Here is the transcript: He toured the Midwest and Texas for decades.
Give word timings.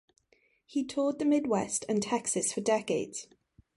He 0.65 0.83
toured 0.83 1.19
the 1.19 1.25
Midwest 1.25 1.85
and 1.87 2.01
Texas 2.01 2.51
for 2.53 2.61
decades. 2.61 3.27